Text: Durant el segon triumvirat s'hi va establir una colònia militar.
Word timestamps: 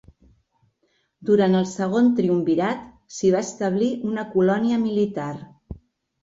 Durant 1.29 1.57
el 1.59 1.67
segon 1.71 2.09
triumvirat 2.19 2.87
s'hi 3.17 3.31
va 3.37 3.43
establir 3.49 3.91
una 4.15 4.25
colònia 4.33 4.81
militar. 4.87 5.29